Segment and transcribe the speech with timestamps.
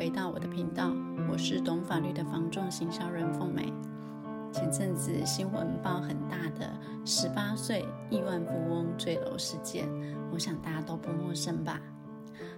[0.00, 0.94] 回到我的频道，
[1.30, 3.70] 我是懂法律的房仲行销人凤美。
[4.50, 6.72] 前阵子新闻报很大的
[7.04, 9.86] 十八岁亿万富翁坠楼事件，
[10.32, 11.82] 我想大家都不陌生吧？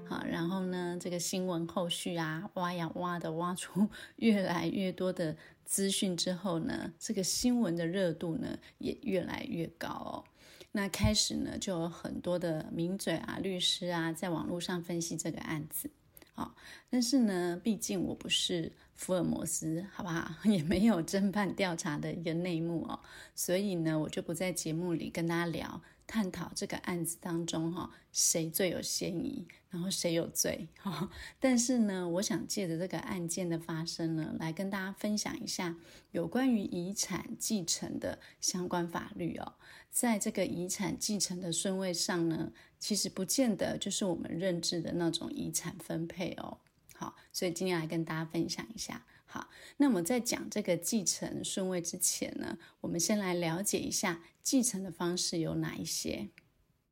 [0.08, 10.22] 好，然后呢，这个新闻后续啊，挖呀挖的挖出越来越多的资讯之后呢，这个新闻的热度呢也越来越高哦。
[10.70, 15.90] 那开始呢，就有很多的名嘴啊、律师啊，在网络上分析这个案子。
[16.34, 16.54] 好，
[16.88, 20.30] 但是呢，毕竟我不是福尔摩斯，好不好？
[20.48, 22.98] 也没有侦办调查的一个内幕哦，
[23.34, 25.80] 所以呢，我就不在节目里跟大家聊。
[26.06, 31.10] 探讨这个案子当中，哈，谁最有嫌疑，然后谁有罪，哈。
[31.40, 35.76] 但是呢，我想借着这个案件的发生呢，来跟大家分享一下
[36.10, 39.54] 有关于遗产继承的相关法律哦。
[39.90, 46.58] 在这个遗产继承的顺位上呢，其实不见得就是我们认知的那种遗产分配哦。
[46.94, 49.04] 好，所以今天来跟大家分享一下。
[49.32, 56.28] 好，那我们在讲这个继承顺位之前呢，我们先来了解一下继承的方式有哪一些。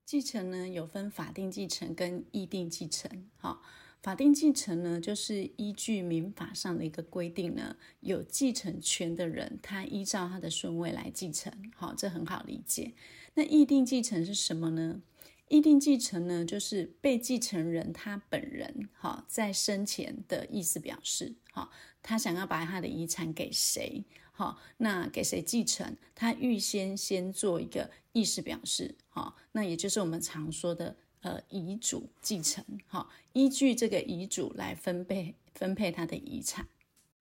[0.06, 3.28] 继承呢，有分法定继承跟议定继承。
[3.36, 3.60] 好，
[4.02, 11.52] 法定继承呢，就是依据民法上的一个规定呢，有继承权的人，他依照他的顺位来继承。
[11.76, 12.94] 好，这很好理解。
[13.34, 15.02] 那议定继承是什么呢？
[15.48, 21.68] 议定继承呢，就是被继承人他本人，哈，在生前的意思表示，哈，
[22.02, 36.66] 他想要把他的遗产给谁，好，那给谁继承，他预先先做一个意思表示，好，那也就是我们常说的，呃，遗嘱继承，哈，依据这个遗嘱来分配分配他的遗产。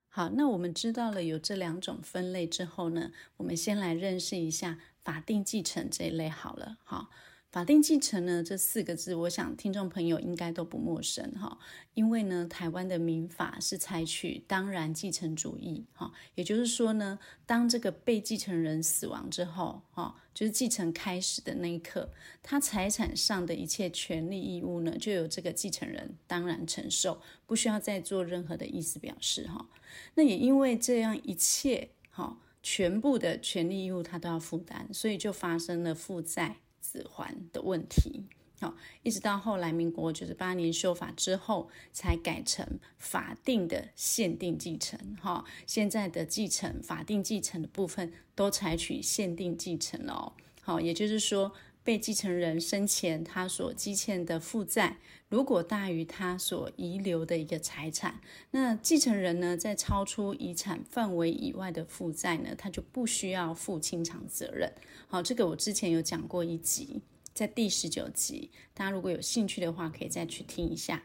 [0.08, 7.10] 好，那我们知道了有这两种分类之后呢，我们先来认识一下法定继承这一类好了，哈。
[7.52, 11.58] 法定继承呢，这四个字，我想听众朋友应该都不陌生哈。
[11.96, 17.18] 因为呢，台湾的民法是采取当然继承主义哈，也就是说呢，
[17.48, 22.12] 当这个被继承人死亡之后哈，就是继承开始的那一刻，
[22.44, 29.68] 他财产上的一切权利义务呢，就由这个继承人当然承受，不需要再做任何的意思表示哈。
[30.14, 36.58] 那也因为这样一切哈，全部的权利义务他都要负担，所以就发生了负债。
[36.92, 38.26] 子环的问题，
[38.60, 42.66] 好，一直到后来民国九十八年修法之后，才改成
[42.98, 45.00] 法定的限定继承。
[45.22, 50.34] 哈，现在的继承法定继承的部分都采取限定继承了哦。
[50.62, 51.52] 好，也就是说，
[51.84, 54.98] 被继承人生前他所积欠的负债，
[55.28, 64.72] 如果大于他所遗留的一个财产，那继承人呢，在超出遗产范围以外的负债呢，他就不需要负清偿责任。
[65.08, 67.02] 好，这个我之前有讲过一集，
[67.34, 71.04] 在第十九集，大家如果有兴趣的话，可以再去听一下。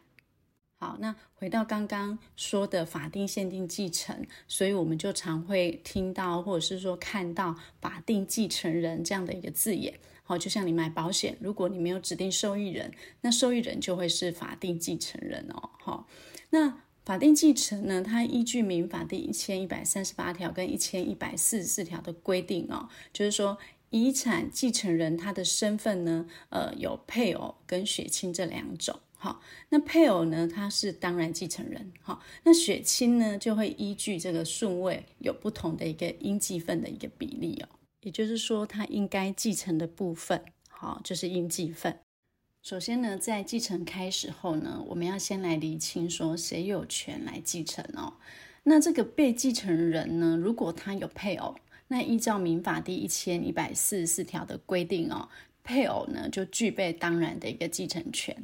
[0.85, 9.99] 好，那回到刚刚说的法定限定继承，所以我们就常会听到或者是说看到法定继承人这样的一个字眼。
[10.25, 12.93] 好，就像你买保险，如果你没有指定受益人，
[13.23, 15.71] 那受益人就会是法定继承人哦。
[15.81, 16.07] 好，
[16.51, 23.57] 那法定继承呢，它依据民法第一千一百三十八条跟一千一百四十四条的规定哦，就是说。
[23.91, 28.99] 遗产继承人他的身份呢，呃，有配偶跟血亲这两种。
[29.25, 29.41] 好，
[29.71, 31.91] 那配偶呢，他是当然继承人。
[32.03, 37.69] 好，那血亲呢，就会依据这个顺位有不同的一个应继分的一个比例哦。
[38.03, 41.99] 也就是说，他应该继承的部分，好，就是应继分。
[42.61, 48.13] 首先呢，在继承开始后呢，我们要先来厘清说谁有权来继承哦。
[48.65, 51.55] 那这个被继承人呢，如果他有配偶。
[51.89, 55.29] 那依照民法第一千一百四十四条的规定哦，
[55.65, 58.37] 配偶呢就具备当然的一个继承权。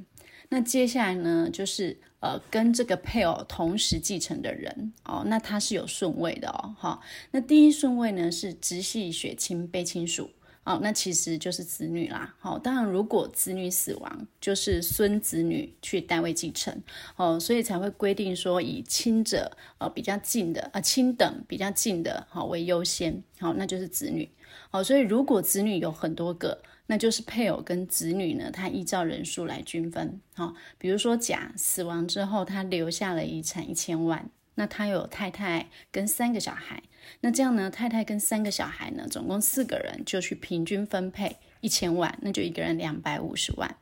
[0.48, 7.00] 那接下来呢，就是呃跟这个配偶同时继承的人哦，那他是有顺位的哦，哈。
[7.30, 10.28] 那第一顺位呢是直系血亲被亲属。
[10.64, 12.34] 哦，那其实就是子女啦。
[12.38, 16.82] 好，当然如果子女死亡，就是孙子女去代位继承。
[17.16, 23.22] 哦，所以才会规定说以亲者呃比较近的啊亲等比较近的好为优先。
[23.38, 24.28] 好，那就是子女。
[24.70, 30.20] 好，所以如果子女有很多个，那就是配偶跟子女呢，他依照人数来均分。
[30.34, 34.30] 好，比如说甲死亡之后，他留下了遗产一千万。
[34.56, 36.82] 那他有太太跟三个小孩，
[37.20, 43.76] 那这样呢，太太跟三个小孩呢，总共四个人就去平均分配一千万，那就一个人两百五十万。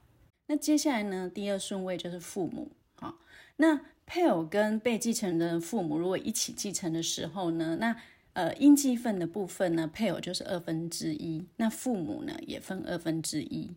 [0.46, 3.18] 那接下来呢，第二顺位就是父母，好，
[3.56, 7.94] 那配偶跟被继承的父母如果一起继承的时候呢，那
[8.32, 13.70] 呃应继分的部分呢，配偶就是二分之一，那父母呢也分二分之一。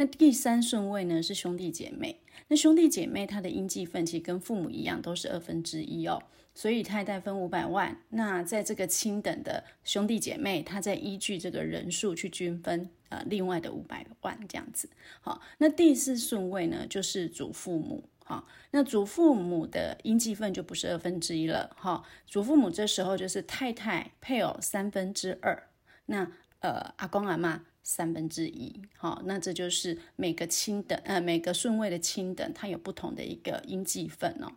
[0.00, 2.20] 那第三顺位呢是兄弟姐妹。
[2.46, 6.22] 那兄弟姐妹他的应继分其实跟父母一样，都是二分之一哦。
[6.54, 14.88] 所以太太分五百万，那在这个亲等的兄弟姐妹，他再依据这个人数去均分，呃，另外的五百万这样子。
[15.20, 18.08] 好，那第四顺位呢，就是祖父母。
[18.24, 21.74] 好，那祖父母的应继分就不是二分之一了。
[21.76, 25.68] 哈，祖父母这时候就是太太配偶三分之二，
[26.06, 26.30] 那
[26.60, 28.82] 呃阿公阿妈三分之一。
[28.98, 34.52] 好，那这就是每个亲等呃每个顺位的亲等，它有不同的一个应继分哦。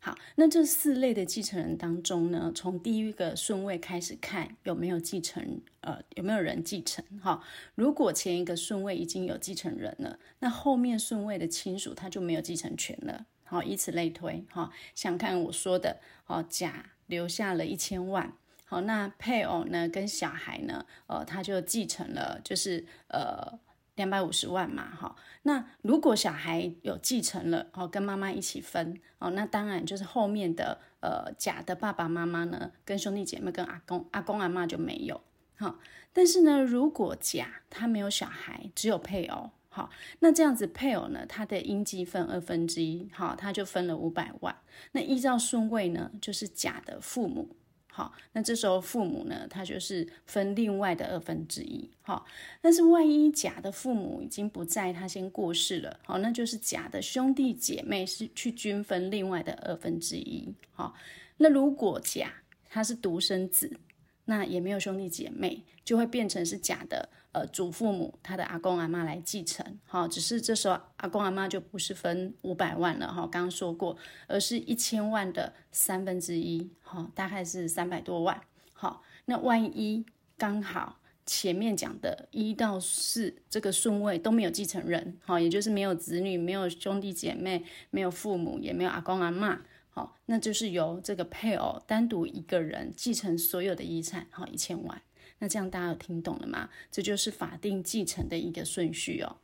[0.00, 7.02] 好，那这四类的继承人当中呢，从第一个顺位开始看有没有继承，呃，有没有人继承？
[7.22, 7.42] 哈，
[7.74, 13.24] 如果前一个顺位已经有继承人了，那后面顺位的亲属他就没有继承权了。
[13.44, 14.44] 好，以此类推。
[14.50, 23.58] 哈，想看我说的，哦，甲留下了一千万，好，那配偶呢跟小孩呢，呃，他就继承了，就是呃。
[23.96, 25.14] 两百五十万嘛，哈，
[25.44, 35.20] 那如果小孩有继承了，哦，跟妈妈一起分，哦，那当然就是后面的，呃，甲的爸爸妈妈呢，跟兄弟姐妹跟阿公、阿公阿妈就没有，
[35.58, 35.78] 哈，
[36.12, 39.88] 但是呢，如果甲他没有小孩，只有配偶，好，
[40.18, 44.56] 那这样子配偶呢，他的应继分二分之一，好，他就分了五百万，
[44.90, 47.54] 那依照顺位呢，就是甲的父母。
[47.96, 51.88] 好，那这时候父母呢，他就是分另外的二分之一。
[52.02, 52.26] 好，
[52.60, 56.00] 但是万一甲的父母已经不在，他先过世了。
[56.04, 60.52] 好，那就是甲的兄弟姐妹是去均分另外的二分之一。
[60.72, 60.92] 好，
[61.36, 62.32] 那如果甲
[62.68, 63.78] 他是独生子，
[64.24, 67.08] 那也没有兄弟姐妹，就会变成是甲的。
[67.34, 73.96] 呃，祖父母他的阿公阿妈来继承，好，只是这时候阿公阿妈就不是分五百万了，哈，刚刚说过，
[74.28, 78.40] 而是一千万的三分之一，哈，大概是三百多万，
[78.72, 80.06] 好，那万一
[80.38, 89.60] 刚好前面讲的一到四这个顺位都没有继承人，好，也就是没有子女，没有兄弟姐妹，没有父母，也没有阿公阿妈，
[89.90, 95.02] 好，那就是由这个配偶单独一个人继承所有的遗产，好，一千万。
[95.38, 96.70] 那这样大家有听懂了吗？
[96.90, 99.36] 这就是法定继承的一个顺序哦。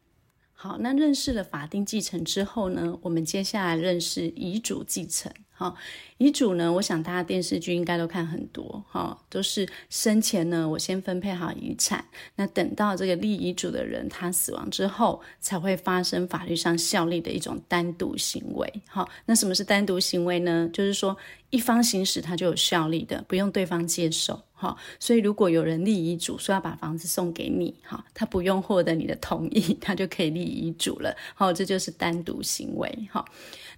[0.53, 5.33] 好，那认识了法定继承之后呢，我们接下来认识遗嘱继承。
[5.61, 5.77] 好，
[6.17, 12.03] 遗嘱呢，我想大家电视剧应该都看很多，哈，都是生前呢，我先分配好遗产，
[12.37, 18.73] 那等到这个立遗嘱的人他死亡之后，才会发生法律上效力的一种单独行为。
[18.89, 20.67] 好，那什么是单独行为呢？
[20.73, 21.15] 就是说
[21.51, 24.41] 一方行使它就有效力的，不用对方接受。
[24.55, 31.15] 好，所以如果有人立遗嘱说要把房子送给你，哈，他不用获得你的同意，他就可以立遗嘱了。
[31.35, 33.09] 好，这就是单独行为。
[33.11, 33.25] 哈，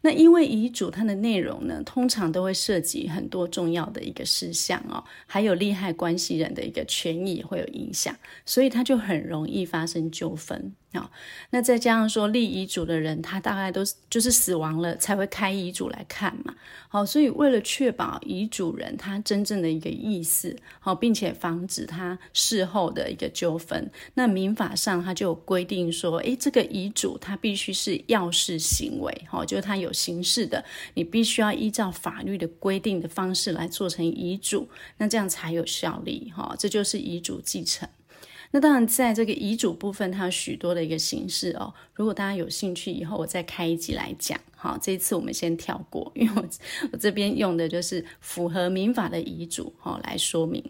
[0.01, 10.75] 那因为遗嘱它的内容呢，通常都会涉及很多重要的一个事项哦，还有利害关系人的一个权益会有影响，所以它就很容易发生纠纷。
[10.95, 11.11] 好，
[11.51, 16.55] 那再加上说立遗嘱的人，他大概都是就是死亡了才会开遗嘱来看嘛。
[16.89, 30.63] 好，所以为了确保遗嘱人他真正的一个意思，好，并且防止他事后的一个纠纷，那民法上他就有规定说，诶，这个遗嘱他必须是要式行为，好，就是他有形式的，
[30.93, 34.69] 你必须要依照法律的规定的方式来做成遗嘱，
[34.99, 37.89] 那这样才有效力，哈，这就是遗嘱继承。
[38.55, 41.73] 那当然，在这个遗嘱部分，它有许多的一个形式哦。
[41.95, 44.39] 如果大家有兴趣，以后我再开一集来讲。
[44.55, 46.47] 好，这一次我们先跳过，因为我
[46.93, 50.63] 我这边用的就是符合民法的遗嘱，好来说明。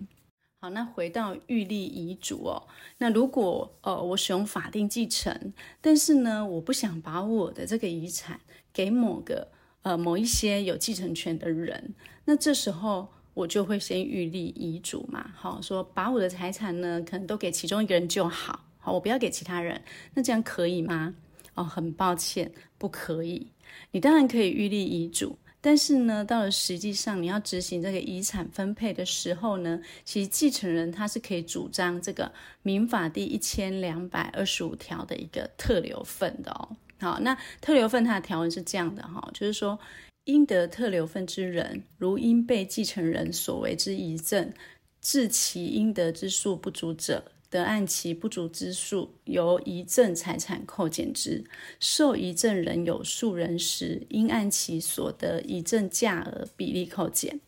[0.61, 2.63] 好，那回到预立遗嘱哦。
[2.99, 8.41] 那如果呃我使用法定继承，但是呢，我不想把我的这个遗产
[8.73, 9.49] 给某个
[9.83, 11.95] 呃某一些有继承权的人，
[12.27, 13.09] 那这时候。
[13.35, 19.81] 我就会先预立遗嘱嘛，好说把我的财产呢，可能都给其中一个人就好，好，我不要给其他人，
[20.13, 21.15] 那这样可以吗？
[21.55, 23.51] 哦，很抱歉，不可以。
[23.91, 32.31] 你当然可以预立遗嘱，但是呢，到了实际上你要执行这个遗产分配的时候呢，其实继承人他是可以主张这个
[32.63, 36.69] 民法第一千两百二十五条的一个特留份的哦。
[37.01, 39.79] 好，那特留份它的条文是这样的哈，就是说。
[40.25, 44.53] 应得特留份之人，如因被继承人所为之遗赠，
[45.01, 51.45] 致其应得之数不足者，得按其不足之数，由遗赠财产扣减之。
[51.81, 57.41] 受遗赠人有数人时，应按其所得遗赠价额比例扣减。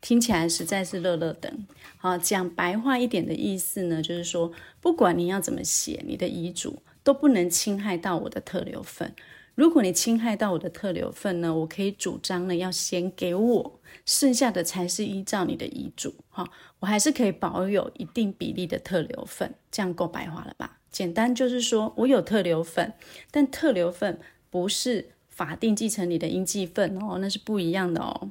[0.00, 1.66] 听起来实在是乐乐等。
[1.98, 9.14] 好，讲白话一点的意思呢，就是说，不管你要怎么写，你的遗嘱都不能侵害到我的特留份。
[9.56, 16.48] 如果你侵害到我的特留份呢，我可以主张呢要先给我，剩下的才是依照你的遗嘱哈，
[16.78, 20.78] 我还是可以保有一定比例的特留份，这样够白话了吧？
[20.90, 22.92] 简单就是说我有特留份，
[23.30, 24.20] 但特留份
[24.50, 28.30] 不是法定继承你的应继份哦，那是不一样的哦。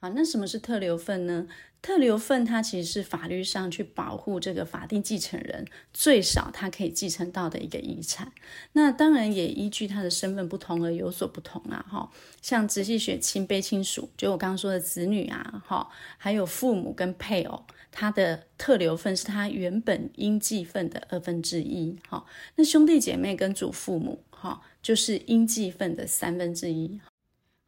[0.00, 1.46] 好，那什么是特留份呢？
[1.82, 5.64] 特留份它其实是法律上去保护这个法定继承人
[5.94, 8.32] 最少他可以继承到的一个遗产。
[8.72, 11.84] 那当然也依据他的身份不同而有所不同啊。
[11.88, 12.10] 哈，
[12.42, 15.88] 像直系血亲卑亲属，就我刚刚说的子女啊，哈，
[16.18, 21.98] 还有父母跟配偶，他的特留份是他原本应继份的二分之一。
[22.08, 22.24] 哈，
[22.56, 27.00] 那兄弟姐妹跟祖父母，哈，就是应继份的三分之一。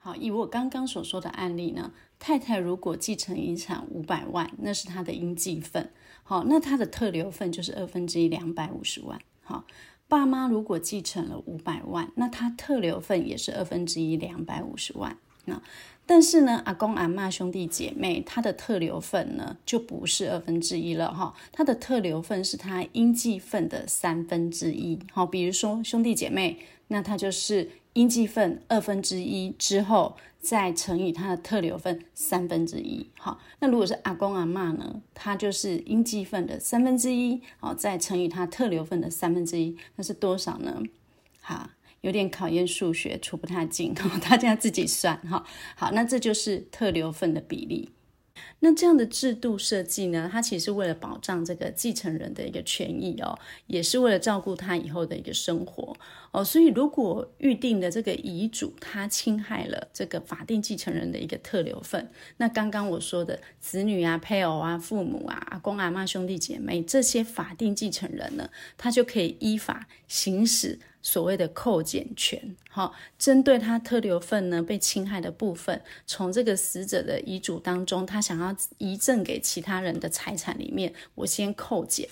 [0.04, 5.92] 好，以我刚刚所说的案例呢，太太如果继承遗产五百万，那是她的应继份。
[6.24, 9.20] 好，那她的特留份就是二分之一两百五十万。
[9.44, 9.64] 好，
[10.08, 15.16] 爸妈如果继承了五百万，那他特留份也是二分之一两百五十万。
[15.44, 15.62] 那
[16.04, 24.98] 但是呢，阿公阿嬷兄弟姐妹他的特留份呢就不是二分之一了哈，他的特留份是他应继份的三分之一。
[25.12, 27.70] 好，比如说兄弟姐妹，那他就是。
[27.94, 33.06] 应继份二分之一之后，再乘以它的特留份三分之一。
[33.18, 35.02] 好，那如果是阿公阿嬷呢？
[35.14, 40.82] 他就是应继份的三分之一，好，再乘以它特留份的三分之一，那是多少呢？
[41.40, 41.68] 好，
[42.00, 43.92] 有点考验数学，出不太进，
[44.28, 45.44] 大家自己算哈。
[45.76, 47.90] 好，那这就是特留份的比例。
[48.64, 55.96] 那这样的制度设计呢，它其实为了保障这个继承人的一个权益哦，也是为了照顾他以后的一个生活
[56.30, 56.44] 哦。
[56.44, 70.78] 所以，如果预定的这个遗嘱它侵害了这个法定继承人的一个特留份，那刚刚我说的子女啊、配偶啊、父母啊、阿公阿妈、兄弟姐妹这些法定继承人呢，他就可以依法行使。
[71.02, 82.08] 所谓的扣减权，好，针对他特留份呢被侵害的部分，从这个死者的遗嘱当中，他想要遗赠给其他人的财产里面，我先扣减，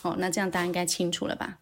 [0.00, 1.60] 好，那这样大家应该清楚了吧？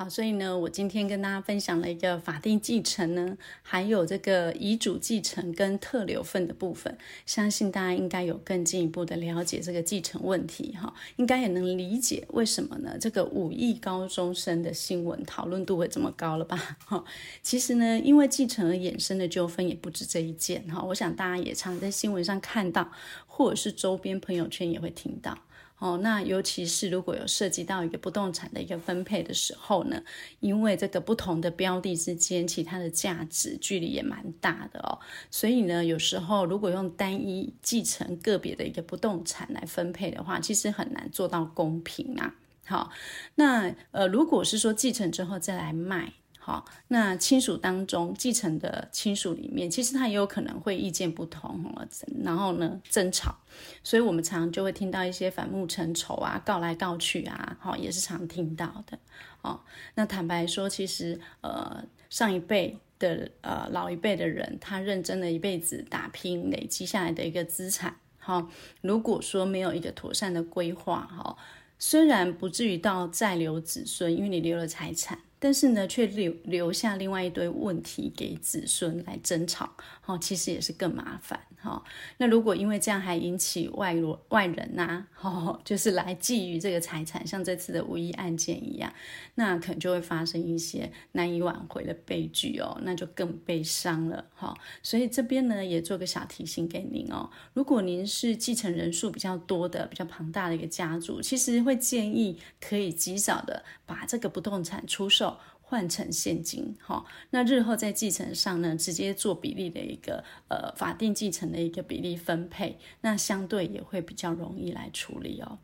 [0.00, 12.96] 好，所以呢，我今天跟大家分享了一个法定继承呢，还有这个遗嘱继承跟特留份的部分，相信大家应该有更进一步的了解这个继承问题哈，应该也能理解为什么呢？
[13.00, 16.56] 这个五亿高中生的新闻讨论度会这么高了吧？
[16.86, 17.04] 哈，
[17.42, 22.88] 其实呢，因为继承而衍生的纠纷也不止这一件哈，我想大家也常在新闻上看到，
[23.26, 25.36] 或者是周边朋友圈也会听到。
[25.78, 30.02] 哦，那尤其是如果有涉及到一个不动产的一个分配的时候呢，
[30.40, 34.98] 因为这个不同的标的之间，其他的价值距离也蛮大的哦，
[35.30, 42.34] 所以呢，有时候如果用单一继承个别的一个不动产来分配的话，其实很难做到公平啊。
[42.66, 42.90] 好，
[43.36, 46.14] 那呃，如果是说继承之后再来卖。
[46.48, 51.86] 好，那亲属当中继承的亲属里面，其实他也有可能会意见不同哦，
[52.24, 53.36] 然后呢争吵，
[53.84, 58.98] 所以我们常常就会听到一些反目成仇啊，告来告去啊，好，也是常听到的。
[59.42, 59.60] 哦，
[59.94, 68.48] 那坦白说，其实呃上一辈的呃老一辈的人，他认真的一辈子打拼累积下来的一个资产，好，
[68.80, 71.36] 如果说没有一个妥善的规划，哈，
[71.78, 75.18] 虽然不至于到再留子孙，因为你留了财产。
[75.38, 79.70] 但是呢，却留留下另外一堆问题给子孙来争吵，
[80.06, 81.82] 哦，其实也是更麻烦，哈。
[82.16, 88.92] 那如果因为这样还引起外罗外人呐，哦，就是来觊觎这个财产，像这次的五亿案件一样，
[89.36, 94.52] 那可能就会发生一些难以挽回的悲剧哦，那就更悲伤了，哈。
[94.82, 105.27] 所以这边呢，也做个小提醒给您哦，如果您是继承人数比较多的、比较庞大的一个家族，其实会建议可以及早的把这个不动产出售。
[105.70, 115.58] 换成现金，哈，那日后在继承上呢，直接做比例的一个呃法定继承的一个比例分配，那相对也会比较容易来处理哦。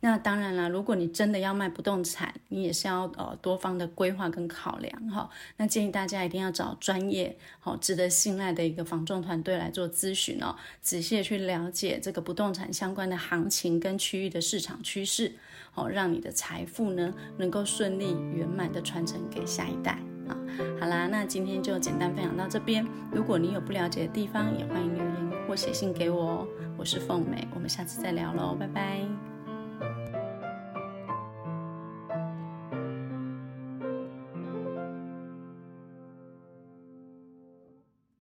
[0.00, 5.28] 那当然了，如果你真的要卖不动产，你也是要呃多方的规划跟考量哈。
[5.56, 15.32] 那建议大家一定要找专业、好值得信赖的一个房仲团队来做咨询哦，仔细的去了解这个不动产相关的行情跟区域的市场趋势，
[15.72, 20.38] 好让你的财富呢能够顺利圆满的传承给下一代啊。
[20.78, 22.86] 好啦，那今天就简单分享到这边。
[23.10, 26.48] 如果你有不了解的地方，也欢迎留言或写信给我哦。
[26.76, 29.27] 我是凤美，我们下次再聊喽，拜拜。